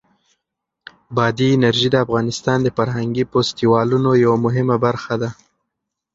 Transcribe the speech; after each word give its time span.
بادي 1.15 1.47
انرژي 1.55 1.87
د 1.91 1.95
افغانستان 2.05 2.57
د 2.63 2.67
فرهنګي 2.77 3.23
فستیوالونو 3.31 4.11
یوه 4.25 4.37
مهمه 4.45 4.75
برخه 4.85 5.15
ده. 5.21 5.29